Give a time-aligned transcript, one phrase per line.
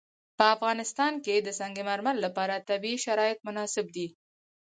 [0.37, 4.07] په افغانستان کې د سنگ مرمر لپاره طبیعي شرایط مناسب دي.